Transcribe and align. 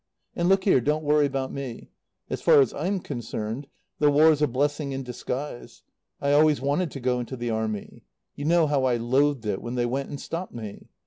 "And 0.35 0.49
look 0.49 0.63
here 0.63 0.81
don't 0.81 1.03
worry 1.03 1.27
about 1.27 1.53
me. 1.53 1.91
As 2.27 2.41
far 2.41 2.59
as 2.59 2.73
I'm 2.73 3.01
concerned, 3.01 3.67
the 3.99 4.09
War's 4.09 4.41
a 4.41 4.47
blessing 4.47 4.93
in 4.93 5.03
disguise. 5.03 5.83
I 6.19 6.31
always 6.31 6.59
wanted 6.59 6.89
to 6.89 6.99
go 6.99 7.19
into 7.19 7.37
the 7.37 7.51
Army. 7.51 8.01
You 8.35 8.45
know 8.45 8.65
how 8.65 8.85
I 8.85 8.95
loathed 8.97 9.45
it 9.45 9.61
when 9.61 9.75
they 9.75 9.85
went 9.85 10.09
and 10.09 10.19
stopped 10.19 10.55
me. 10.55 10.89